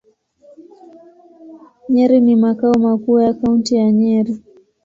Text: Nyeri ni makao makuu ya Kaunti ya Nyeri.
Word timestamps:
Nyeri 1.89 2.19
ni 2.21 2.35
makao 2.35 2.73
makuu 2.73 3.19
ya 3.21 3.33
Kaunti 3.33 3.75
ya 3.75 3.91
Nyeri. 3.91 4.43